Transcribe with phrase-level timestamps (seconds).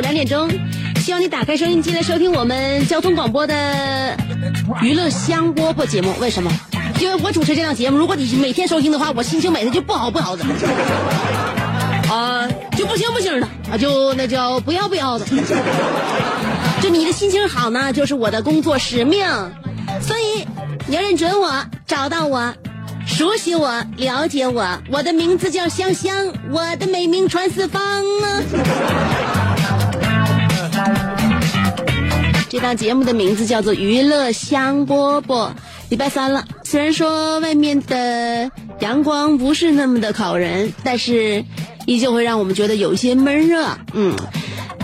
[0.00, 0.50] 两点钟，
[0.96, 4.16] 希望你打开收音机来收听我们交通广播的
[4.82, 6.12] 娱乐香饽饽节目。
[6.20, 6.50] 为什么？
[6.98, 10.44] 因为我主持这档节目，如果你每天收听的话，我心情每天就不好不好的，
[12.10, 15.24] 啊，就不行不行的，啊，就那叫不要不要的。
[16.82, 19.26] 就你的心情好呢，就是我的工作使命，
[20.00, 20.46] 所以
[20.86, 22.52] 你要认准我，找到我。
[23.06, 28.42] 熟悉我，了解我，我的名字叫香香，我的美名传四方啊！
[32.50, 35.24] 这档节目的名字叫做《娱乐香饽饽》。
[35.88, 41.44] 礼拜三了，虽然说外面的阳光不是那么的烤人，但是
[41.86, 43.78] 依旧会让我们觉得有一些闷热。
[43.92, 44.16] 嗯，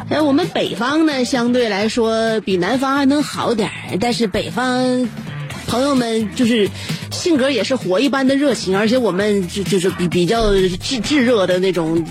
[0.08, 5.08] 呃，我们北方呢，相对来说比南方还能好点儿，但是北方
[5.66, 6.70] 朋友们就是
[7.10, 12.06] 性格也是火一般的热情，而且我们就就是比比较炙炙热的那种。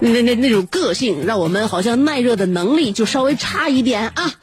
[0.00, 4.34] 那那那种个性，让我们好像耐热的能力就稍微差一点啊。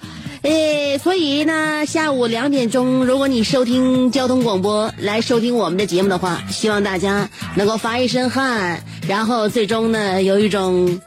[0.43, 10.99] 诶，所以呢，下午两点钟，如果你收听交通广播来收听我们的节目的话，希望大家能够发一身汗，然后最终呢，有一种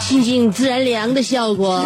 [0.00, 1.84] 心静自然凉的效果。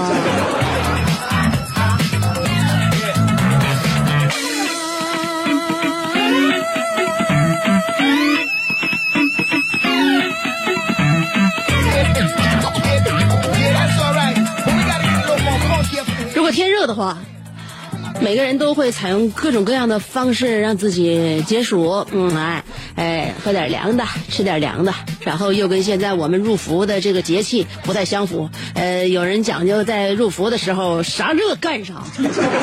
[16.52, 17.18] 天热的话，
[18.20, 22.06] 每个人都会采用各种各样的方式让自己解暑。
[22.12, 22.64] 嗯，哎，
[22.94, 28.50] 哎，喝点凉的，吃点凉的，然后又跟现在我们入伏的这个节气不太相符。
[28.74, 32.04] 呃，有人讲究在入伏的时候啥热干啥，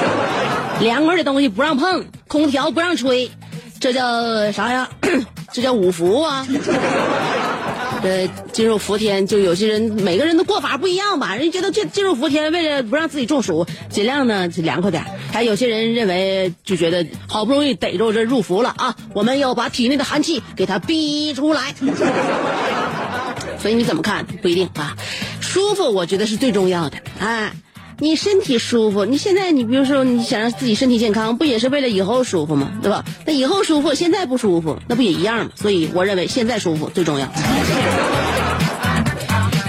[0.79, 3.31] 凉快的东西不让碰，空调不让吹，
[3.79, 4.87] 这叫啥呀？
[5.51, 6.45] 这叫五伏啊。
[8.01, 11.35] 呃，进入伏天，就有些人每个人的过法不一样吧。
[11.35, 15.03] 人觉得这进入伏天，为了不让自己中暑，尽量呢就凉快点。
[15.31, 21.75] 还有些人认为，就觉得好不容易逮着这入伏了啊，我们要把体内的寒气给它逼出来。
[23.59, 24.95] 所以你怎么看不一定啊，
[25.41, 27.51] 舒服我觉得是最重要的啊。
[28.01, 32.71] 你身体舒服，你现在你比如说你想让自己身体健康，不也是为了以后舒服吗？
[32.81, 33.03] 对吧？
[33.25, 35.51] 那以后舒服，现在不舒服，那不也一样吗？
[35.55, 37.29] 所以我认为现在舒服最重要。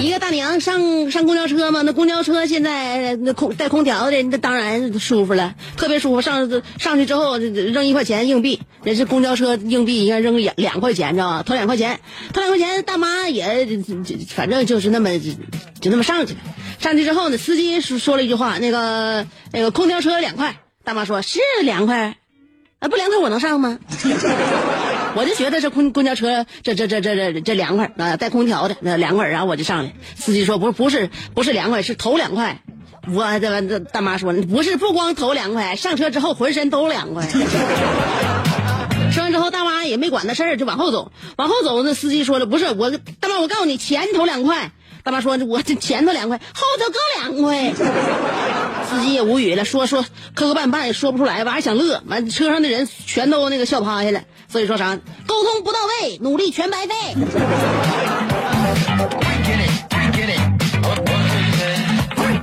[0.03, 6.23] 一个大娘上上公交车嘛，那公交车现在那空带空调的，那当然舒服了，特别舒服。
[6.23, 11.43] 上上去之后扔一块钱硬币，人是公交车硬币应该扔两两块钱，知道吧？
[11.43, 12.01] 投两块钱，
[12.33, 13.69] 投两块钱，大妈也
[14.29, 16.41] 反正就是那么就那么上去了。
[16.79, 22.17] 上去之后呢，司机说说了一句话，那个那个空调车两块，大妈说是两块，
[22.79, 23.79] 啊不凉快我能上吗？
[25.17, 29.93] 我就觉得这公公交车这这这这这这凉快啊，带空调的那凉快，然后我就上来。
[30.17, 32.61] 司机说不不是不是凉快，是头凉快。
[33.13, 37.27] 我这这大妈说不是不光头凉快，上车之后浑身都凉快。
[39.13, 41.11] 说完之后，大妈也没管那事儿，就往后走。
[41.37, 44.71] 往后走，那司机说了不是我大妈，我告诉你前头凉快。
[45.03, 47.73] 大妈说我这前头凉快，后头更凉快。
[48.91, 50.05] 司机也无语了，说说
[50.35, 54.23] 磕磕绊绊也说不出来，完还想乐，完车上的人全都那个笑趴下了。
[54.51, 56.95] 所以说啥，沟通不到位，努力全白费。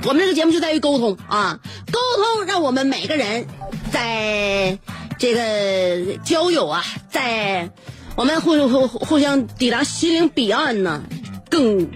[0.06, 1.60] 我们这个节目就在于沟通啊，
[1.92, 3.46] 沟通让我们每个人
[3.92, 4.78] 在
[5.18, 7.70] 这个交友啊，在
[8.16, 11.02] 我们互互互相抵达心灵彼岸呢，
[11.50, 11.90] 更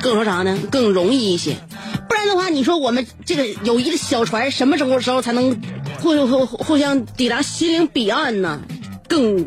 [0.00, 0.58] 更说啥呢？
[0.70, 1.58] 更容易一些。
[2.08, 5.60] 不然的话，你说我们这个友谊的小船什么时候时候才能
[6.00, 8.62] 互互互相抵达心灵彼岸呢？
[9.08, 9.46] 更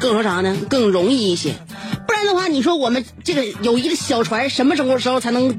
[0.00, 0.56] 更说啥呢？
[0.68, 1.54] 更容易一些。
[2.06, 5.58] 不然的话，你说我们这个友谊的小船什么时候时候才能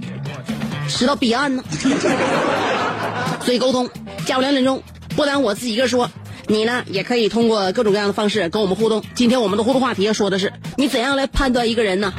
[0.87, 1.63] 驶到彼岸呢？
[3.43, 3.89] 所以沟通，
[4.25, 4.83] 下午两点钟，
[5.15, 6.09] 不单我自己一个说，
[6.47, 9.03] 你呢也可以通过各种各样的方式跟我们互动。
[9.15, 12.13] 今天我们的互动话题要说的是，你怎样来判断一个人呢？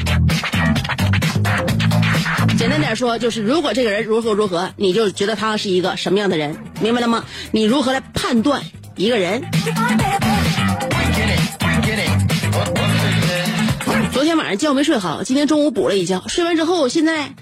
[2.58, 7.24] 简单点说，就是如果这个人如何如何，你就觉得他是一个什么样的人，明白了吗？
[7.52, 8.62] 你如何来判断
[8.96, 9.42] 一个人？
[14.20, 17.32] 昨天晚上觉没睡好，今天中午补了一觉，睡完之后现在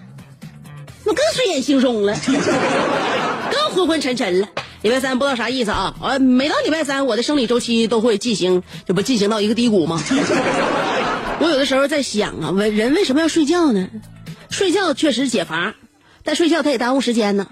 [1.04, 2.16] 我更睡眼惺忪了，
[3.50, 4.48] 更昏昏沉沉了。
[4.82, 5.92] 礼拜三不知道啥意思啊？
[6.00, 10.00] 呃，每到礼拜三，我的生理周期都会进行，这不进行到一个低谷吗？
[11.42, 13.88] 我有的时候在想啊，为人为什么要睡觉呢？
[14.48, 15.74] 睡觉确实解乏，
[16.22, 17.48] 但睡觉它也耽误时间呢。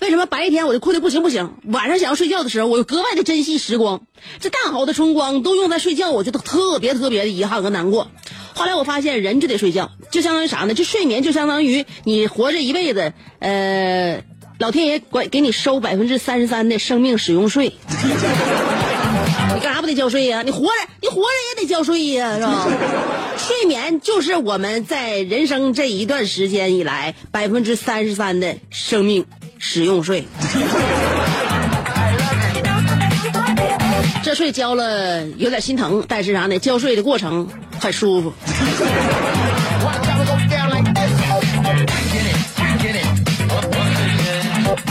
[0.00, 4.00] 为什么白天我就困得不行不行，晚上想要睡觉的时候，我又格外的珍惜时光？
[4.40, 8.10] 这大好的春光都用在睡觉，我觉得特别特别的遗憾和难过。
[8.54, 10.74] 后来我发现，人就得睡觉，就相当于啥呢？
[10.74, 14.22] 这睡眠就相当于你活着一辈子，呃，
[14.58, 17.74] 老天爷管给你收百分之三十三的生命使用税。
[19.54, 20.42] 你干啥不得交税呀？
[20.42, 20.72] 你活着，
[21.02, 22.66] 你活着也得交税呀，是吧？
[23.36, 29.24] 睡眠就是我们在人生这一段时间以来百分之三十三的生命
[29.60, 30.26] 使用税。
[34.22, 36.58] 这税交了有点心疼，但是啥呢？
[36.58, 37.46] 交税的过程
[37.78, 38.32] 很舒服。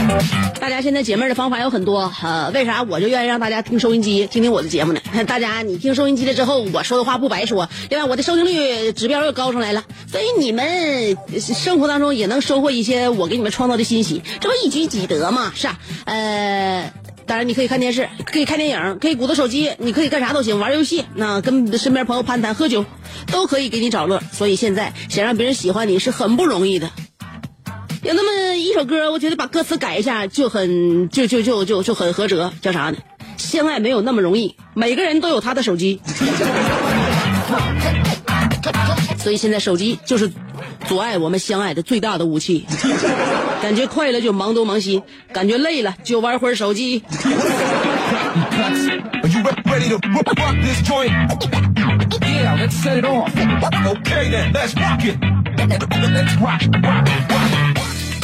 [0.60, 5.00] 大家现在解闷的方法有很多，呃，为啥我就愿意让大家听收音机，听听我的节目呢？
[5.28, 15.52] 大家你听收音机了之后，我说的话不白说，另外我的收听率指标又高上来了，所以你们生活当中也能收获一些我给你们创造的欣喜，这不一举几得嘛？
[15.56, 16.94] 是啊，呃。
[17.26, 22.86] 当然，你可以看电视，可以看电影，可以鼓捣手机，你可以干啥都行，玩游戏，那跟身边朋友攀谈、喝酒，
[23.32, 24.20] 都可以给你找乐。
[24.32, 26.90] 所以现在想让别人喜欢你是很不容易的。
[28.04, 32.98] 有那么一首歌，我觉得把歌词改一下就很就就就就就很合辙，叫啥呢？
[33.38, 36.00] 相爱没有那么容易，每个人都有他的手机。
[39.20, 40.32] 所以现在手机就是
[40.88, 42.66] 阻碍我们相爱的最大的武器。
[43.62, 45.04] 感觉快乐就忙东忙西，
[45.34, 47.04] 感觉累了就玩会儿手机。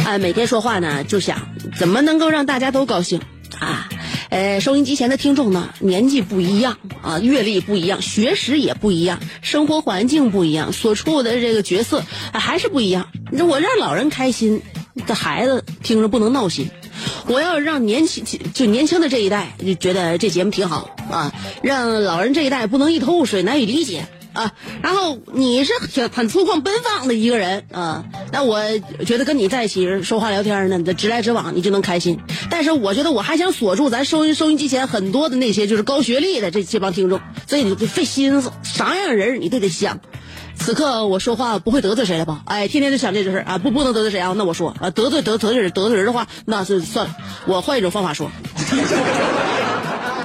[0.05, 3.21] 啊，每天说话呢，就想怎么能够让大家都高兴
[3.59, 3.89] 啊。
[4.29, 12.03] 呃，收音机前的听众呢，年纪不一样啊，阅历不一样，学识也不一样，生活环境不一样，所处的这个角色、
[12.33, 13.07] 还是不一样。
[13.31, 14.61] 那我让老人开心，
[15.07, 16.69] 这孩子听着不能闹心。
[17.27, 18.23] 我要让年轻
[18.53, 24.05] 就年轻的这一代就觉得这节目挺好啊，让老人这一代不能一头雾水，难以理解
[24.35, 24.51] 啊。
[24.83, 28.61] 然后你是挺很粗犷奔放的一个人啊，那我
[29.05, 32.19] 觉得跟你在一起说话聊天呢，你直来直往，你就能开心。
[32.49, 39.99] 但是我觉得我还想锁住咱收音收音机前很多的那些就是高学历的这这帮听众，所以你就费心思，啥样人你都得想。
[40.57, 42.41] 此刻我说话不会得罪谁了吧？
[42.45, 44.33] 哎，天天就想这事儿啊，不不能得罪谁啊？
[44.38, 48.31] 那我说啊，得罪得得罪人得罪人的话，那是算了，我换一种方法说，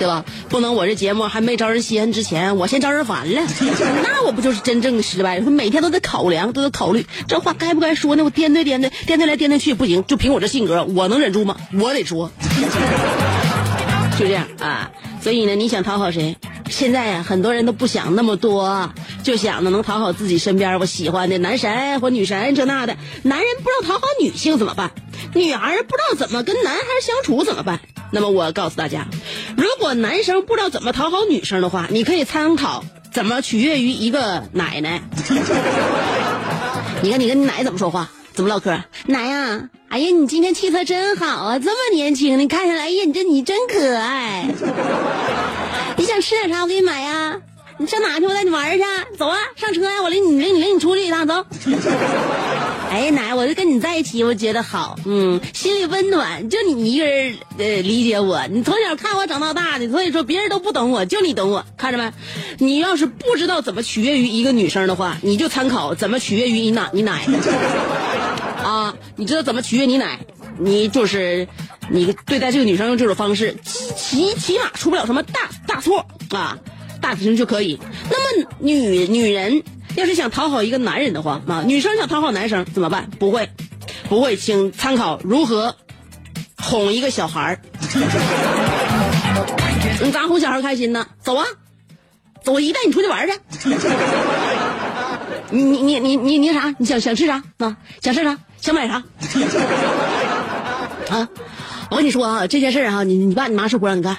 [0.00, 0.24] 对吧？
[0.48, 3.42] 不能我这节目还没招人稀罕之前，我先招人烦了，
[4.02, 5.38] 那我不就是真正的失败？
[5.40, 8.24] 每天都得考量，都得考虑这话该不该说呢？
[8.24, 11.54] 我颠对颠对，颠对来颠对去不行，就凭我这性格，我能忍住吗？
[11.78, 12.32] 我得说，
[14.18, 14.90] 就这样啊。
[15.20, 16.38] 所以呢，你想讨好谁？
[16.70, 18.90] 现在呀、很多人都不想那么多，
[19.22, 22.96] 就想着能讨好自己身边我喜欢的男神或女神这那的。
[23.22, 24.92] 男人不知道讨好女性怎么办？
[25.34, 27.80] 女孩不知道怎么跟男孩相处怎么办？
[28.12, 29.06] 那么我告诉大家，
[29.56, 35.02] 如果男生不知道怎么讨好女生的话，你可以参考怎么取悦于一个奶奶。
[37.02, 38.10] 你看你跟你奶怎么说话？
[38.32, 38.82] 怎么唠嗑？
[39.06, 44.48] 奶呀、哎呀，你今天气色真好啊，这么年轻，你看起来，哎呀，你这你真可爱。
[45.96, 46.62] 你想吃点啥？
[46.62, 47.40] 我给你买呀。
[47.80, 48.26] 你上哪去？
[48.26, 48.84] 我带你玩去。
[49.16, 50.02] 走啊，上车呀！
[50.02, 51.46] 我领你领你领你出去一趟，走。
[52.92, 56.50] 哎，奶，我就跟你在一起，我觉得好，嗯，心里温暖。
[56.50, 61.64] 就你一个人呃理解我，你从小看我长到大的，所以说别人都不懂我，就你懂我。
[61.78, 62.12] 看着没？
[62.58, 67.22] 你要是不知道怎么取悦于一个女生的话，你就参考怎么取悦于你奶你奶。
[68.62, 70.18] 啊，你知道怎么取悦你奶？
[70.58, 71.48] 你就是
[71.88, 76.58] 你对待这个女生用这种方式，起起码出不了什么大大错啊，
[77.00, 77.78] 大体上就可以。
[78.10, 79.62] 那么女女人
[79.96, 83.08] 要是想讨好一个男人的话啊，女生想讨好男生怎么办？
[83.18, 83.48] 不会，
[84.08, 85.74] 不会，请参考如何
[86.56, 87.60] 哄一个小孩儿。
[90.02, 91.06] 你咋哄小孩开心呢？
[91.20, 91.44] 走啊，
[92.42, 93.34] 走，我一带你出去玩去。
[95.50, 96.72] 你你你你你你啥？
[96.78, 97.76] 你想想吃啥啊？
[98.00, 98.38] 想吃啥？
[98.60, 99.02] 想买啥？
[101.10, 101.28] 啊！
[101.90, 104.16] 我跟你说啊，这件事啊，你你爸你妈是不让你干，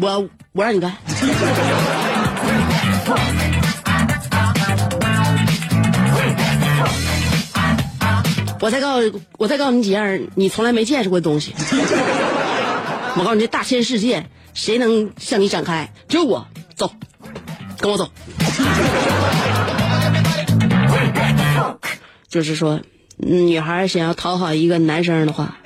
[0.00, 0.96] 我我让你干。
[8.60, 11.52] 我再告诉，我再告诉你几样你从来没见识过的东西。
[13.16, 15.92] 我告诉你，这大千世界，谁能向你展开？
[16.08, 16.46] 只有我。
[16.76, 16.92] 走，
[17.78, 18.08] 跟我走。
[22.28, 22.80] 就是说，
[23.16, 25.56] 女孩想要讨好一个男生的话，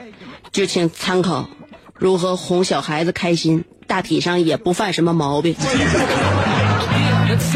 [0.51, 1.49] 就请参考
[1.95, 5.55] 如何哄小孩子开心，大体上也不犯什么毛病。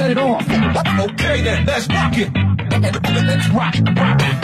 [0.00, 0.48] Let's set it off.
[1.10, 2.30] Okay then, let's rock it.
[2.72, 3.74] Let's rock.
[3.84, 4.40] rock, rock.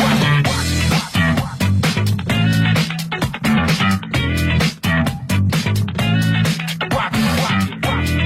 [6.93, 7.65] Rock, rock,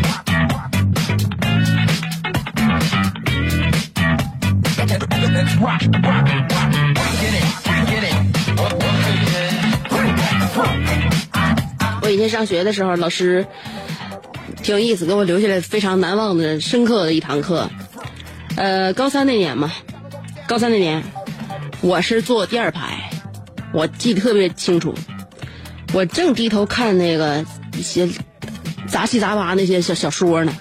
[0.03, 0.75] rock, rock.
[5.33, 6.73] Let's rock, rock, rock.
[7.21, 7.47] Get it,
[7.87, 8.17] get it.
[12.03, 13.47] 我以前上学的时候，老师
[14.71, 17.69] 挺有意思，给我留下来非常难忘的、深刻的一堂课。
[18.55, 19.73] 呃，高三那年嘛，
[20.47, 21.03] 高三那年，
[21.81, 23.11] 我是坐第二排，
[23.73, 24.95] 我记得特别清楚。
[25.93, 27.45] 我正低头看那个
[27.77, 28.09] 一些
[28.87, 30.53] 杂七杂八那些小小说呢，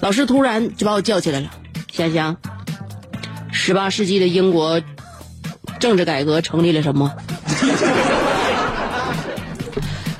[0.00, 1.50] 老师突然就把我叫起来了，
[1.90, 2.36] 香香，
[3.50, 4.80] 十八世纪的英国
[5.80, 7.12] 政治改革成立了什么？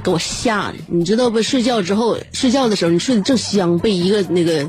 [0.09, 1.43] 给我吓的，你知道不？
[1.43, 4.63] 睡觉之后，睡觉的时候你睡得正香，被一个那个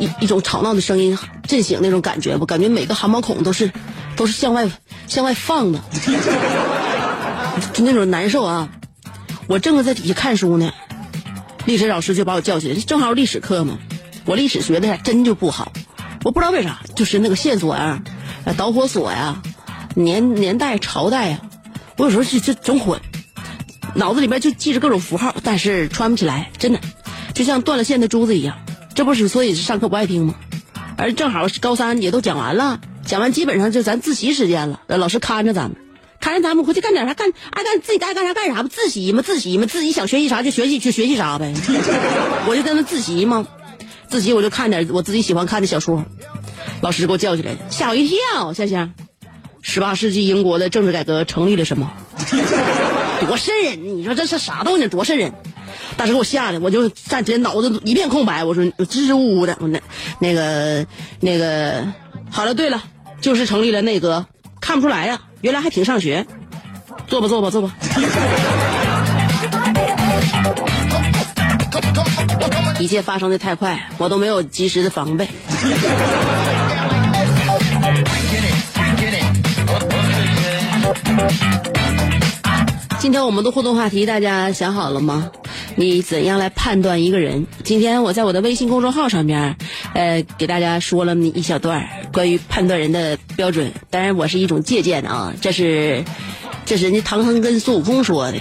[0.00, 1.16] 一一种吵闹的声音
[1.46, 2.44] 震醒那种感觉不？
[2.44, 3.70] 感觉每个汗毛孔都是
[4.16, 4.68] 都是向外
[5.06, 5.80] 向外放的，
[7.72, 8.68] 就那种难受啊！
[9.46, 10.72] 我正在底下看书呢，
[11.66, 13.78] 历史老师就把我叫起来，正好历史课嘛。
[14.24, 15.72] 我历史学的还真就不好，
[16.24, 18.02] 我不知道为啥，就是那个线索呀、
[18.44, 19.40] 啊、导火索呀、
[19.94, 21.40] 年年代、朝代呀，
[21.96, 23.00] 我有时候就就总混。
[23.94, 26.80] 脑子里边就记着各种符号，但是穿不起来，真的，
[27.32, 28.56] 就像断了线的珠子一样。
[28.94, 30.34] 这不是所以上课不爱听吗？
[30.96, 35.76] 而正好高三也都讲完了，讲完基本上就咱自习时间了，老师看着咱们，
[36.20, 41.52] 看着咱们回去干点啥，干爱干自己爱干啥干啥吧，自习嘛，自习嘛，自己想学习啥就学习就学习啥呗。
[42.46, 43.46] 我就在那自习嘛，
[44.08, 46.04] 自习我就看点我自己喜欢看的小说，
[46.80, 48.92] 老师给我叫起来，吓我一跳，香香，
[49.62, 51.92] 十八世纪英国的政治改革成立了什么？
[53.26, 53.98] 多瘆人！
[53.98, 54.88] 你说这是啥动静？
[54.88, 55.32] 多瘆人！
[55.96, 58.44] 当时给我吓得，我就暂时脑子一片空白。
[58.44, 59.80] 我说支支吾吾的，我那
[60.18, 60.86] 那个
[61.20, 61.86] 那个，
[62.30, 62.82] 好了，对了，
[63.20, 64.26] 就是成立了内阁，
[64.60, 66.26] 看不出来呀、原来还挺上学。
[67.06, 67.74] 坐吧，坐吧，坐吧。
[72.78, 75.28] 一切发生的太快，我都没有及时的防备。
[83.04, 85.30] 今天我们的互动话题大家想好了吗？
[85.76, 87.46] 你怎样来判断一个人？
[87.62, 89.58] 今天我在我的微信公众号上面，
[89.92, 93.74] 呃，给大家说了一小段关于判断人的标准。
[93.90, 96.02] 当然，我是一种借鉴啊，这是
[96.64, 98.38] 这是人家唐僧跟孙悟空说的。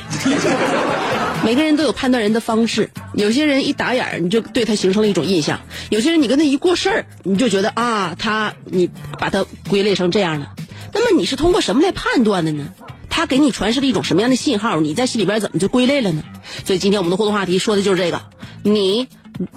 [1.44, 8.90] 每个人都有判断人的方式，有些人一打眼儿你就对他形成了一种印象，有些人你跟他一过事儿，你就觉得啊，他你
[9.20, 10.54] 把他归类成这样了。
[10.94, 12.70] 那么你是通过什么来判断的呢？
[13.16, 14.80] 他给你传示了一种什么样的信号？
[14.82, 16.24] 你在心里边怎么就归类了呢？
[16.66, 18.24] 所以今天我们的互动话题说的就是这个，
[18.64, 19.08] 你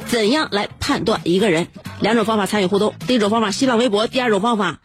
[0.04, 1.66] 怎样来判断一个人？
[2.00, 4.80] 两种方法参与互动，第一种方法新浪微博，第二种方法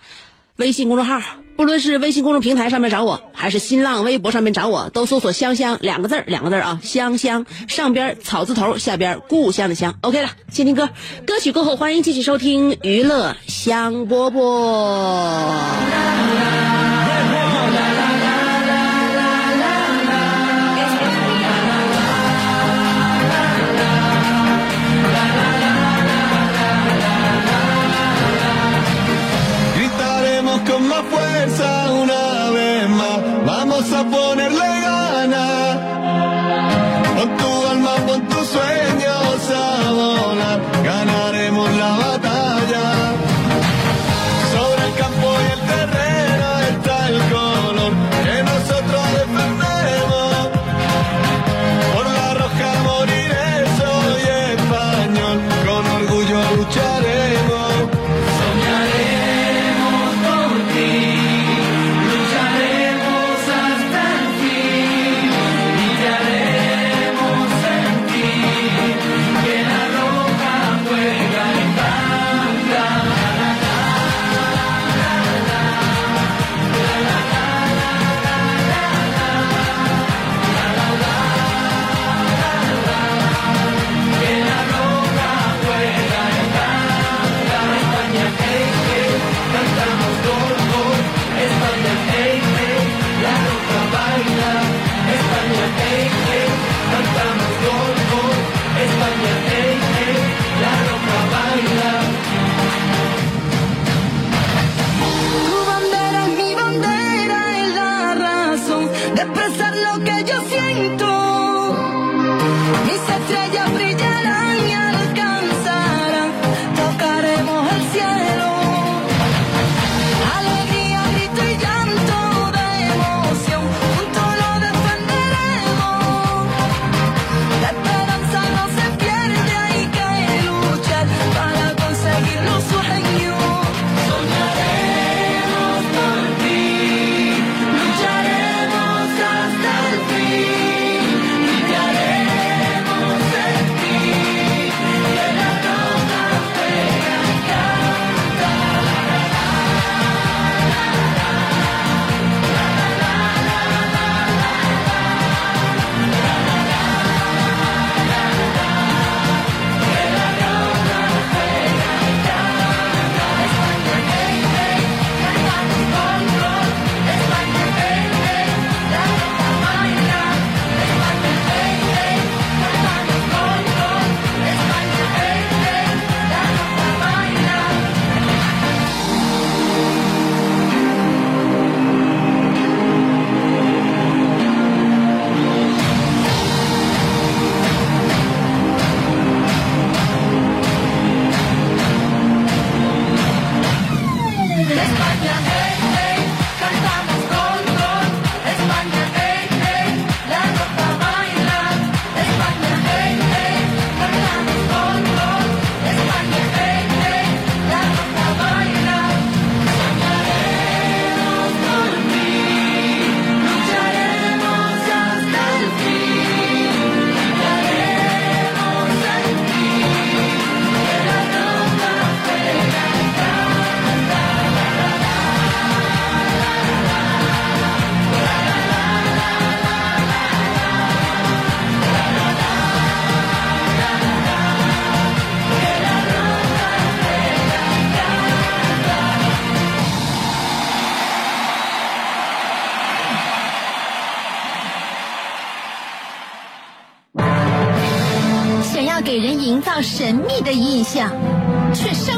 [0.56, 1.20] 微信公众号。
[1.58, 9.96] 不论是微信公众平台上面找我，还是新浪微博上面找我，都搜索“香香”两个字儿两个字儿啊，香香，上边草字头，下边故乡的乡。
[10.00, 10.90] OK 了，先听歌，
[11.28, 15.52] 歌曲过后欢迎继续收听娱乐香饽饽。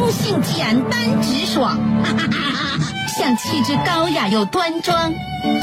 [0.04, 1.78] 生性简单直爽；
[3.18, 5.14] 像气质高雅又端庄，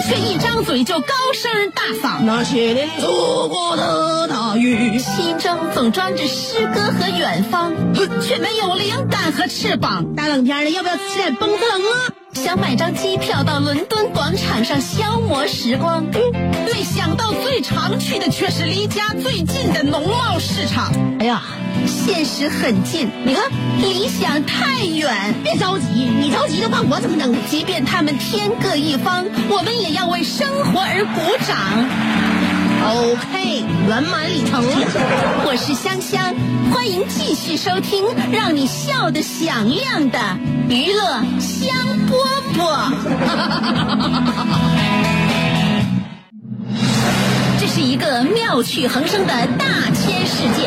[0.08, 2.22] 却一张嘴就高声大嗓。
[2.22, 7.72] 那些年错过的大雨，心中总装着诗歌和远方，
[8.22, 10.14] 却没有灵感和翅膀。
[10.16, 12.08] 大冷天的，要不要吃点蹦子冷啊？
[12.32, 16.02] 想买张机票到伦敦广场上消磨时光，
[16.64, 20.90] 没想到最常去的却是离家最近的农贸市场。
[21.18, 21.42] 哎呀，
[21.86, 23.44] 现实很近，你看
[23.80, 25.34] 理想太远。
[25.42, 27.34] 别着急，你着急的话，我怎么能？
[27.48, 31.56] 即便他们天各一方，我们也要为生活而鼓掌。
[32.82, 34.64] OK，圆满礼成。
[35.44, 36.34] 我是香香，
[36.72, 40.18] 欢迎继续收听让你笑得响亮的
[40.68, 41.76] 娱乐香
[42.08, 42.16] 饽
[42.56, 42.92] 饽。
[47.60, 50.66] 这是一个妙趣横生的大千世界。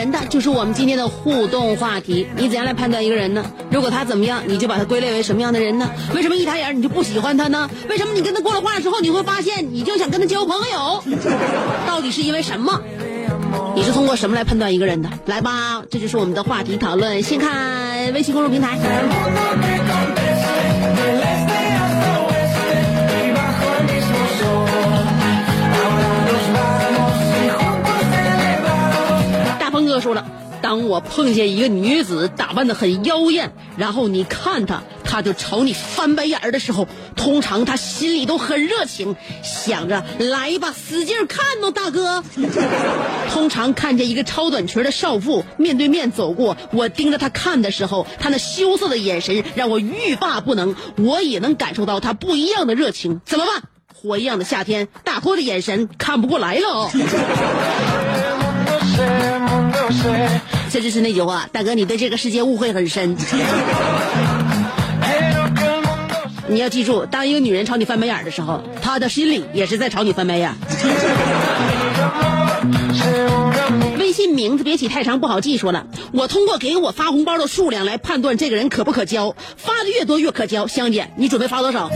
[0.00, 0.18] 人的？
[0.28, 2.26] 就是我们今天的互动话题。
[2.36, 3.44] 你怎样来判断一个人呢？
[3.70, 5.88] 如果他怎么样，你就把他归类为什么样的人呢？
[6.14, 7.70] 为什么一抬眼你就不喜欢他呢？
[7.88, 11.04] 为什么你跟他过了话之后，你会发现你就想跟他交朋友？
[11.86, 12.80] 到底是因为什么？
[13.76, 15.10] 你是通过什么来判断一个人的？
[15.26, 17.22] 来吧，这就是我们的话题讨论。
[17.22, 18.78] 先看微信公众平台。
[30.00, 30.26] 说了，
[30.62, 36.86] 当我碰见一个女子打扮的很妖艳，然后你看她，她就朝你翻白眼儿的时候，
[37.16, 42.22] 通常她心里都很热情，想着来吧，使劲看哦，大哥。
[43.30, 53.20] 通常看见一个超短裙的少妇面对面走过，我盯着她看的时候，她那羞涩的眼神让我欲罢不能，我也能感受到她不一样的热情。
[53.24, 53.62] 怎么办？
[54.02, 56.90] 火一样的夏天，大哥的眼神看不过来了。
[60.70, 63.16] 这就是那句话，大哥，你对这个世界误会很深。
[66.46, 70.56] 你要记住，当一个女人朝你翻白眼儿的时候，她的心里也是在朝你翻白眼儿。
[73.98, 75.56] 微信名字别起太长，不好记。
[75.56, 80.66] 说了，我通过给我发红包的数量来判断这个人可不可交，发的越多越可交。
[80.66, 81.88] 香姐，你准备发多少？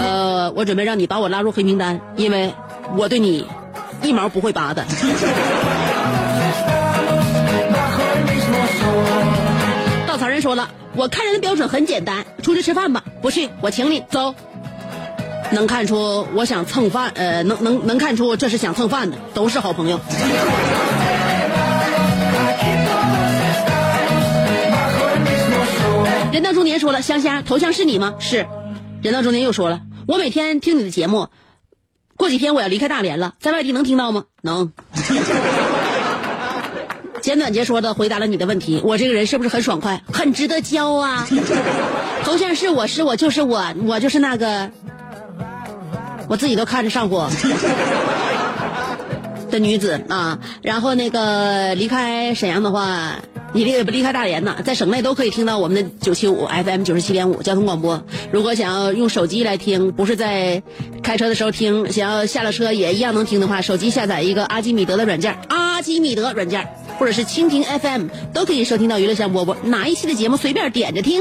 [0.00, 2.52] 呃，我准备让你把我拉入黑名单，因为
[2.96, 3.46] 我对你
[4.02, 4.84] 一毛不会拔的。
[10.06, 14.34] 稻草人说了，我看人的标准很简单，出去吃饭吧，不去我请你，走。
[15.50, 20.00] 能看出我想蹭饭，呃，能能能看出这是想蹭饭的，都是好朋友。
[26.32, 28.14] 人到中年说了，香香头像是你吗？
[28.18, 28.46] 是。
[29.02, 31.28] 人到中年又说了，我每天听你的节目，
[32.22, 34.26] 过几天我要离开大连了，在外地能听到吗？
[34.42, 34.70] 能。
[37.20, 41.26] 简短截说的回答了你的问题，我这个人是不是很爽快，很值得交啊？
[42.22, 44.70] 头像是我是我就是我，我就是那个，
[46.28, 47.28] 我自己都看着上火
[49.50, 50.38] 的女子啊。
[50.62, 53.16] 然后那个离开沈阳的话，
[53.54, 58.02] 你离不离开大连呢，在省内都可以听到我们的九七五 FM 九十七点五交通广播。
[58.30, 60.62] 如果想要用手机来听，不是在
[61.02, 66.66] 开车的时候听，想要下了车也一样能听的话，手机下载一个阿基米德的软件，阿基米德软件。
[66.98, 71.20] 或者是蜻蜓 FM 都可以收听到娱乐香饽饽，哪一期的节目随便点着听。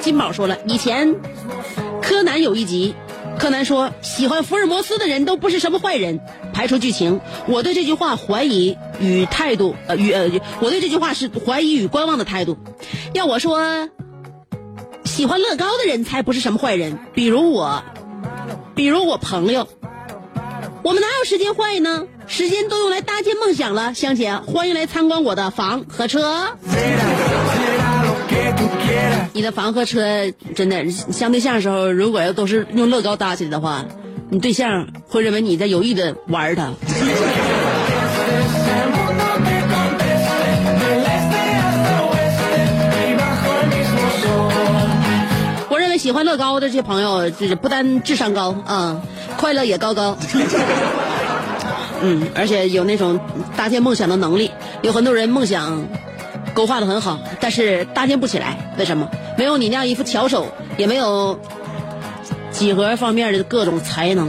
[0.00, 1.14] 金宝说了，以前
[2.00, 2.94] 柯南有一集，
[3.38, 6.20] 柯南说喜欢福尔摩斯的人都不是什么坏人。
[6.52, 10.28] 排除剧情，我对这句话怀疑与态度，呃，与呃，
[10.60, 12.58] 我对这句话是怀疑与观望的态度。
[13.14, 13.88] 要我说，
[15.04, 17.84] 喜欢乐高的人才不是什么坏人，比如我，
[18.74, 19.68] 比如我朋友。
[20.82, 22.06] 我们哪有时间坏呢？
[22.26, 23.94] 时间都用来搭建梦想了。
[23.94, 26.56] 香姐，欢迎来参观我的房和车。
[29.32, 33.84] 你的房和车真的相对象的时候，如果要都是用乐高搭起来的话，
[34.30, 36.72] 你对象会认为你在有意的玩它。
[45.70, 49.00] 我认为喜欢乐高的这些朋友，就是不单智商高啊、
[49.36, 50.16] 快乐也高高。
[52.00, 53.20] 嗯，而且有那种
[53.56, 54.50] 搭建梦想的能力。
[54.82, 55.86] 有很多人梦想
[56.58, 59.08] 勾画的很好，但是搭建不起来，为什么？
[59.36, 61.38] 没有你那样一副巧手，也没有
[62.50, 64.28] 几何方面的各种才能。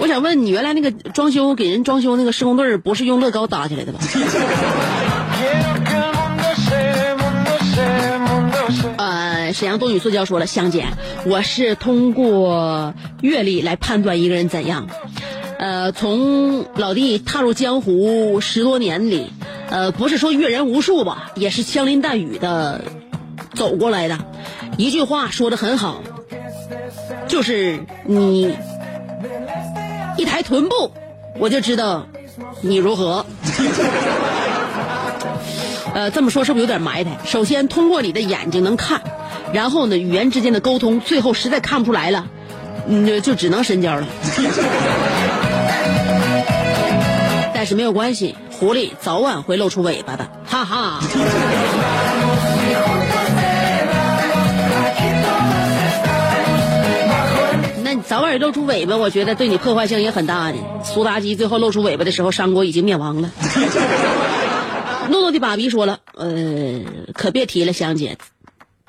[0.00, 4.00] 我想问你，原来那个装修给人装修那个施工队儿不是用乐高搭起来的吧？
[8.96, 10.86] 呃，沈阳冬雨塑胶说了，香姐，
[11.26, 14.88] 我是通过阅历来判断一个人怎样。
[15.58, 19.30] 呃，从老弟踏入江湖十多年里，
[19.70, 22.82] 呃，不是说阅人无数吧，也是枪林弹雨的
[23.54, 24.18] 走过来的。
[24.76, 26.02] 一句话说的很好，
[27.28, 28.54] 就是你
[30.18, 30.90] 一抬臀部，
[31.38, 32.06] 我就知道
[32.60, 33.24] 你如何。
[35.94, 37.12] 呃，这么说是不是有点埋汰？
[37.24, 39.00] 首先，通过你的眼睛能看，
[39.52, 42.26] 然后呢，语言之间的沟通，最后实在看不出来了，
[42.88, 44.04] 嗯，就只能深交了。
[47.64, 51.00] 但是没有关系，狐狸早晚会露出尾巴的，哈哈。
[57.82, 60.58] 那你早晚露出尾巴，我觉得对你破坏性也很大的。
[60.82, 63.30] 苏妲己最后露出尾巴的时候，商国已经灭亡了。
[65.08, 66.80] 诺诺的爸比说了，呃，
[67.14, 68.18] 可别提了，香姐，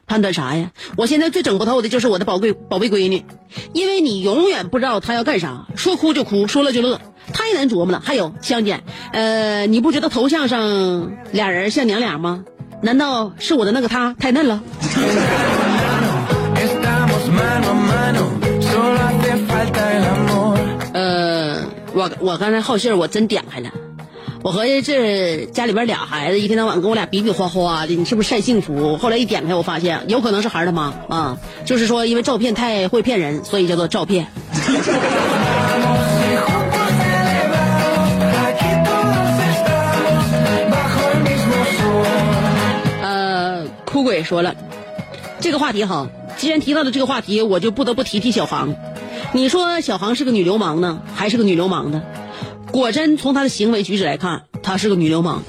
[0.07, 0.71] 判断啥呀？
[0.97, 3.25] 我现在最整不透的就是我的宝贵宝贝闺女，
[3.73, 7.01] 因为你永远不知道她要干啥，说哭就哭，说乐就乐，
[7.33, 8.01] 太难琢磨了。
[8.03, 12.43] 还有香姐，呃，你不觉得头像上俩人像娘俩吗？
[12.81, 14.61] 难道是我的那个他太嫩了.
[20.93, 21.63] 呃，
[21.93, 23.69] 我我刚才好信儿我真点开了，
[24.45, 28.95] 我合计这家里边俩孩子一天到晚跟我俩比比划划的，你是不是晒幸福？
[28.95, 34.27] 后来一点开，我发现有可能是孩儿他妈啊，就是说因为照片太会骗人，所以叫做照片。
[43.01, 44.53] 呃，哭鬼说了，
[45.39, 48.75] 这个话题好，既然提到了这个话题，我就不得不提提小航。
[49.31, 52.03] 你说小航是个女流氓呢，还是个女流氓呢？
[52.75, 55.43] 果真从她的行为举止来看，她是个女流氓。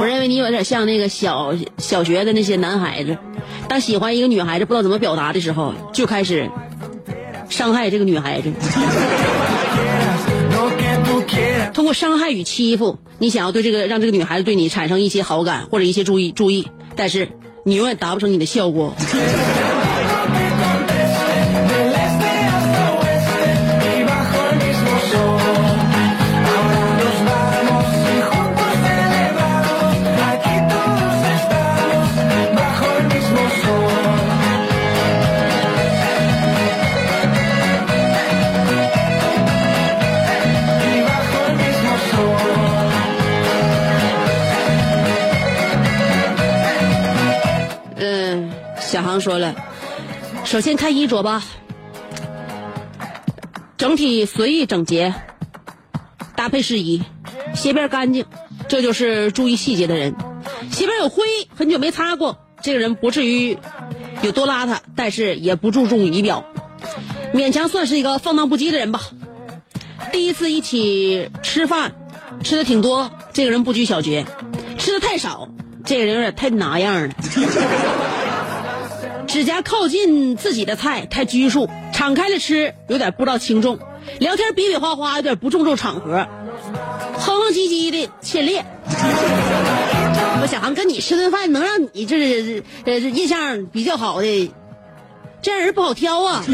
[0.00, 3.16] 我认为你有点像那个小小学的那些男孩子，
[3.68, 6.50] 当喜欢一个女孩子不知道怎么表达的时候，就开始
[7.50, 8.52] 伤害这个女孩子。
[11.72, 17.28] 通过伤害与欺负，你想要对这个让这个女孩子对你产生一些好感或者一些注意注意，但是
[17.64, 18.96] 你永远达不成你的效果。
[49.12, 49.54] 刚说了，
[50.46, 51.44] 首先看衣着吧，
[53.76, 55.14] 整体随意整洁，
[56.34, 57.02] 搭配适宜，
[57.54, 58.24] 鞋边干净，
[58.68, 60.14] 这就是注意细节的人。
[60.70, 63.58] 鞋边有灰，很久没擦过，这个人不至于
[64.22, 66.46] 有多邋遢，但是也不注重仪表，
[67.34, 69.02] 勉强算是一个放荡不羁的人吧。
[70.10, 71.92] 第一次一起吃饭，
[72.42, 74.24] 吃的挺多，这个人不拘小节；
[74.78, 75.50] 吃的太少，
[75.84, 77.14] 这个人有点太拿样了。
[79.26, 83.78] 指甲靠近自己的菜太拘束，敞开了吃有点不知道轻重，
[84.18, 86.26] 聊天比比划划有点不注重场合，
[87.14, 88.64] 哼哼唧唧的欠练。
[90.42, 94.52] 我小航跟你吃顿饭能让你这是呃印象比较好的，
[95.40, 96.44] 这样人不好挑啊。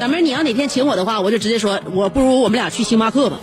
[0.00, 3.36] 小妹，你要哪天请我的话，我就直接说，我不如我们俩去星巴克吧。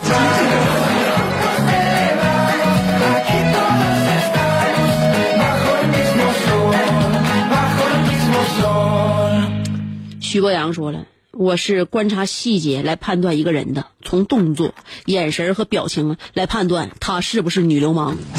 [10.30, 18.16] 徐博阳说了，我是观察细节来判断一个人的，从动作、眼神和表情来判断他是不是女流氓。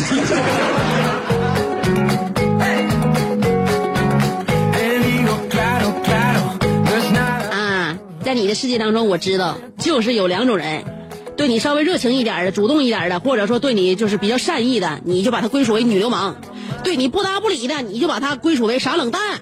[7.51, 10.85] 啊，在你的世界当中，我知道就是有两种人，
[11.37, 16.37] 对你稍微热情一点的、主动一点的，或者说对你就是比较善意的，你就把他归属为女流氓；
[16.85, 19.41] 对你不搭不理的，你就把他归属为傻冷淡。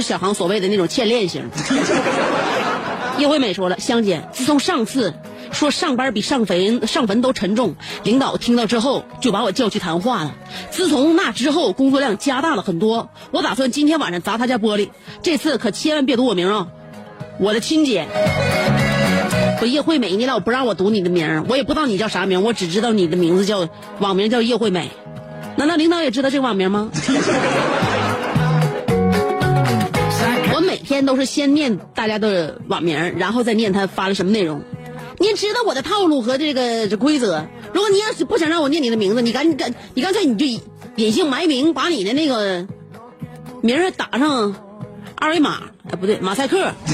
[0.00, 1.50] 是小航所谓的那种欠练型。
[3.18, 5.12] 叶惠美说了，香姐，自从上次
[5.50, 10.36] 说上班比上坟上坟都沉重，领导听到之后就把我叫去谈话了。
[10.70, 13.10] 自从那之后，工作量加大了很多。
[13.32, 16.68] 我打算今天晚上砸他家玻璃，这次可千万别读我名啊！
[17.40, 18.06] 我的亲姐，
[19.60, 24.90] 我叶惠美，你老不让我读你的名，我也不知道你叫啥名，我只知道你的名字叫网名叫叶惠美。
[25.56, 26.88] 难道领导也知道这个网名吗？
[30.78, 34.62] 我每天都是先念大家的网名，然后再念他发了什么内容。
[35.18, 37.46] 你知道我的套路和这个这规则。
[37.74, 40.46] 如果你要是不想让我念你的名字，你赶紧干，你干脆你就
[40.94, 42.68] 隐姓埋名，把你的那个
[43.60, 44.54] 名儿打上
[45.16, 46.70] 二维码，哎，不对，马赛克。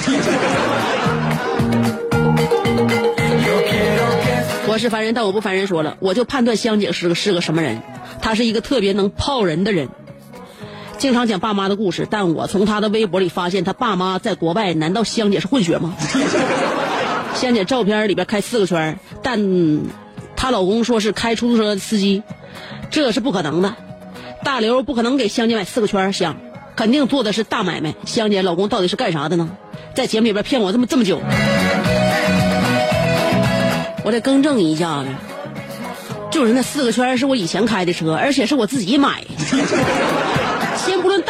[4.67, 5.67] 我是凡人，但我不凡人。
[5.67, 7.83] 说了，我就判断香姐是个是个什么人，
[8.23, 9.91] 她是一个特别能泡人的人。
[11.05, 15.95] 经常讲爸妈的故事，但我从他的微博里发现，他爸妈在国外，难道香姐是混血吗？
[17.37, 19.83] 香姐照片里边开四个圈，但
[20.35, 22.23] 她老公说是开出租车司机，
[22.91, 23.75] 这是不可能的。
[24.45, 26.37] 大刘不可能给香姐买四个圈香，
[26.75, 27.95] 肯定做的是大买卖。
[28.07, 29.51] 香姐老公到底是干啥的呢？
[29.95, 31.21] 在节目里边骗我这么这么久，
[34.05, 35.11] 我得更正一下子，
[36.31, 39.23] 就是那四个圈是我以前开的车，而且是我自己买。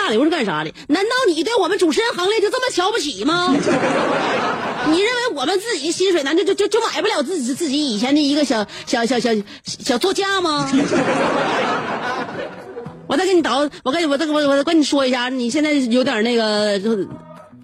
[0.05, 0.71] 大大刘是干啥的？
[0.89, 3.49] 难道你对我们主持人行列就这么瞧不起吗？
[4.87, 9.31] 你认为我们自己薪水难道就就就买不了自己自己以前的一个小小小小
[9.65, 10.71] 小座驾吗？
[13.09, 17.07] 我再给你倒，我跟你我再我我跟你说一下，你现在有点那个，就有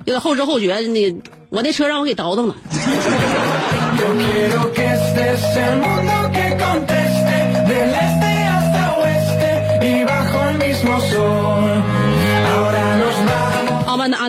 [0.06, 0.78] 点后知后觉。
[0.78, 1.14] 你
[1.50, 2.56] 我那车让我给倒腾了。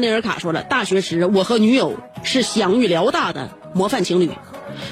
[0.02, 4.30] 内尔卡说了，大学时我和女友是享誉辽大的模范情侣。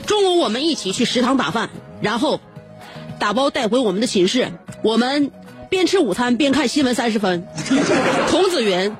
[0.06, 1.70] 中午我们一起去食堂打饭，
[2.02, 2.40] 然后
[3.20, 4.52] 打包带回我们的寝室。
[4.84, 5.32] 我们
[5.70, 7.46] 边吃午餐边看新闻三十分。
[8.30, 8.96] 童子云，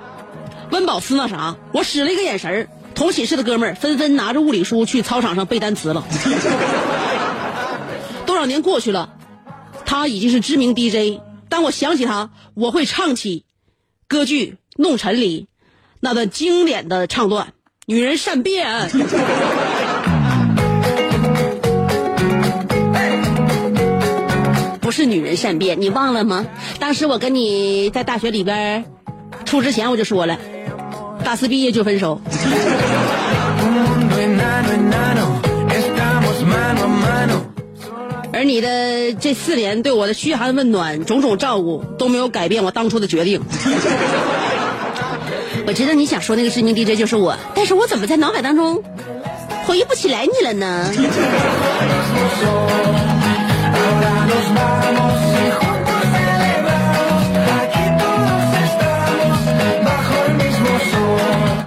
[0.72, 6.06] 温饱思那啥，我使了一个眼神，同寝室的哥们儿纷纷拿着物理书去操场上背单词了。
[8.26, 9.14] 多少年过去了，
[9.86, 11.22] 他已经是知名 DJ。
[11.50, 13.46] 当我想起他，我会唱起
[14.08, 15.48] 歌剧《弄臣》里
[16.02, 17.54] 那段经典的唱段
[17.86, 18.90] ：“女人善变。”
[24.80, 26.48] 不是女人善变，你忘了吗？
[26.80, 28.86] 当时我跟你在大学里边
[29.46, 30.40] 处之前我就说了，
[31.24, 32.22] 大四毕业就分手。
[38.32, 43.42] 而你的这四年对我的嘘寒问暖、种种照顾，都没有改变我当初的决定。
[45.70, 48.84] 我知道你想说那个知名 DJ 就是我，但是我怎么在脑海当中
[49.68, 50.92] 回忆不起来你了呢？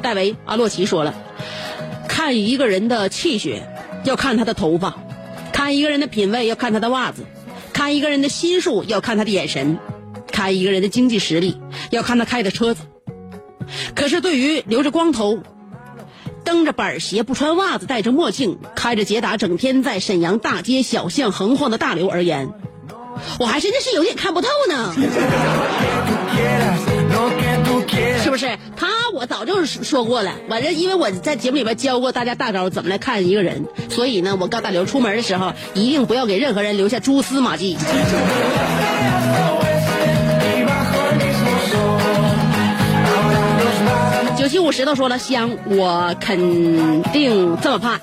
[0.03, 1.15] 戴维·阿洛奇说了，
[2.09, 3.63] 看一个人的气血，
[4.03, 4.95] 要看他的头发；
[5.53, 7.23] 看一个人的品味，要看他的袜子；
[7.73, 9.77] 看一个人的心术，要看他的眼神；
[10.33, 11.57] 看一个人的经济实力，
[11.91, 12.83] 要看他开的车子。
[13.95, 15.39] 可是对于留着光头、
[16.45, 22.51] 蹬着板鞋、不穿袜子、戴着墨镜、开着捷达，整天在沈阳大街小巷横晃的大刘而言，
[23.39, 24.95] 我还真的是有点看不透呢。
[28.23, 28.47] 是不是？
[28.77, 37.77] 他我早就说过了，反正，因为我在节目里边教过大家大招怎么来看一个人，所以呢，我告大刘出门的时候一定不要给任何人留下蛛丝马迹。
[44.43, 48.01] 九七五石头说了，香，我肯定这么判：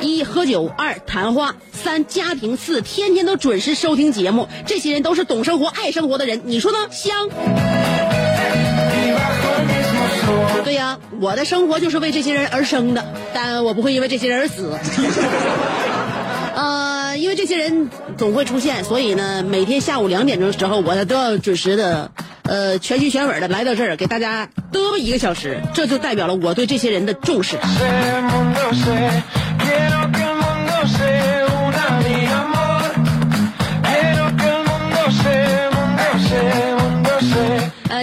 [0.00, 4.48] 一喝酒，二谈话，三家庭，四天天都准时收听节目。
[4.64, 6.78] 这些人都是懂生活、爱生活的人，你说呢？
[6.90, 7.28] 香.
[10.64, 14.74] 对呀，我的生活就是为这些人而生的，但我不会因为这些人而死。
[16.56, 22.10] 呃，因为这些人总会出现，所以呢，每天下午两点钟的时候，我都要准时的，
[22.42, 27.56] 呃，全心全意的来到这儿，给大家嘚啵一个小时，这就代表了我对这些人的重视。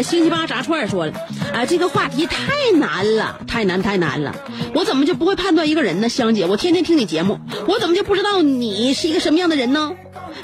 [0.01, 1.13] 星期八炸串说了，
[1.53, 2.37] 啊、这个话题太
[2.77, 4.35] 难了，太难太难了，
[4.73, 6.09] 我怎么就不会判断一个人呢？
[6.09, 9.91] 香姐，我天天听你节目，我怎么就不知道你是一个什么样的人呢？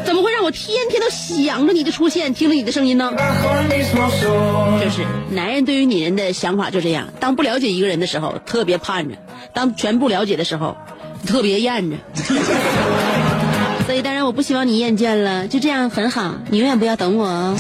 [0.04, 3.12] 怎么会让我天天都想着你的出现，听着你的声音呢？
[4.82, 9.16] 就是男人对于女人的想法就这样，当不了解一个人的时候，特别盼着；
[9.54, 10.76] 当全不了解的时候，
[11.26, 11.96] 特别厌着。
[13.86, 17.56] 所以当然我不希望你厌倦了，就这样很好，你永远不要等我哦。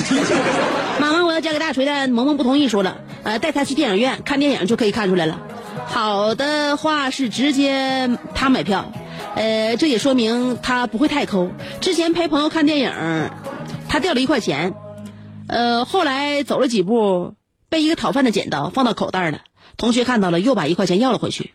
[1.00, 5.42] 妈妈，我要嫁给大锤的，萌萌不同意说了，呃，带他去电影院看电影就可以看出来了。
[5.88, 8.92] 好的话是直接他买票，
[9.36, 11.52] 呃，这也说明他不会太抠。
[11.82, 12.92] 之前陪朋友看电影，
[13.88, 14.74] 他掉了一块钱，
[15.48, 17.36] 呃，后来走了几步，
[17.70, 19.42] 被一个讨饭的捡到，放到口袋了。
[19.78, 21.54] 同学看到了，又把一块钱要了回去。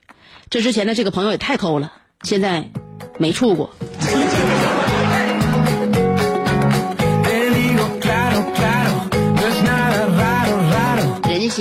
[0.50, 2.70] 这之前的这个朋友也太抠了，现在
[3.18, 3.70] 没处过。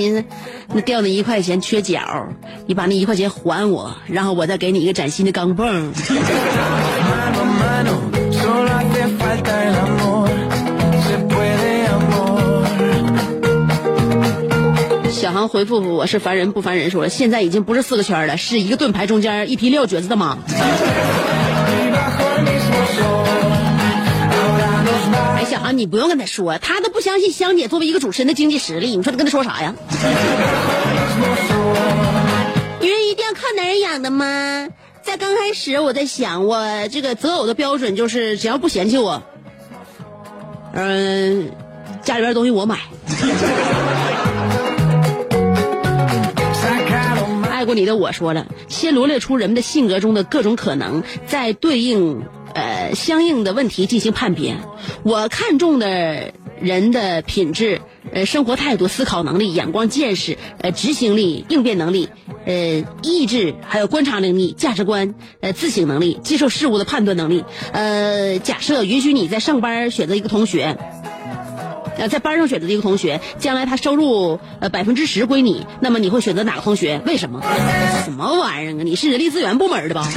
[0.00, 0.24] 寻思，
[0.68, 2.00] 那掉那一块钱缺角，
[2.66, 5.90] 你把那一块钱还我，然后我再给你一个崭新的钢镚。
[15.10, 20.38] 小航回复我是烦人不烦人说了，现在已经不是四个圈了，是一个盾牌中间一批撂蹶子的马。
[25.72, 29.74] 你不用跟他说他都不相信香姐作为一个主持人的经济实力你说他跟他说啥呀？
[32.80, 34.68] 女 人一定要靠男人养的吗？
[35.02, 39.22] 在刚开始我在想我这个择偶的标准就是只要不嫌弃我
[40.74, 41.50] 嗯
[42.02, 42.78] 家里边东西我买。
[47.50, 52.22] 爱过你的我说了先罗列出人们的性格中的各种可能再对应
[52.54, 54.56] 呃相应的问题进行判别。
[55.02, 57.80] 我看中的人的品质、
[58.12, 62.08] 呃生活态度、思考能力、眼光见识、呃执行力、应变能力、
[62.44, 67.44] 呃意志，还有观察能力、价值观、呃自省能力、接受事物的判断能力。
[67.72, 70.76] 呃，假设允许你在上班选择一个同学。
[71.98, 76.98] 呃，在班上选择的一个同学，将来他收入呃百分之十归你，那么你会选择哪个同学？
[77.04, 77.42] 为什么？
[78.04, 78.82] 什么玩意儿啊？
[78.82, 80.08] 你是人力资源部门的吧？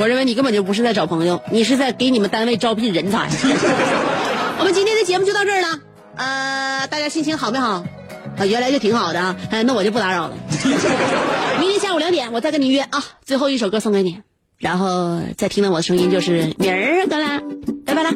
[0.00, 3.28] 我认为你根本就不是在找朋友，你是在给你们单位招聘人才。
[4.58, 5.78] 我们今天的节目就到这儿了，
[6.16, 7.84] 呃，大家心情好没好？
[8.36, 10.34] 啊，原来就挺好的啊，呃，那我就不打扰了。
[11.60, 14.20] 明天下午两点我再跟你约啊，最后一首歌送给你，
[14.58, 17.40] 然后再听到我的声音就是明儿个啦，
[17.84, 18.10] 拜拜啦。